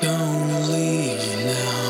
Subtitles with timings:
[0.00, 1.85] Don't leave now.